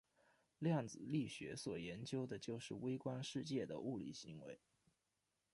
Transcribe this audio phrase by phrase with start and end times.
[0.57, 4.59] 量子力学所研究的就是微观世界的物理行为。